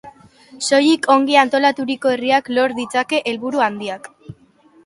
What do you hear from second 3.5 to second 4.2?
handiak.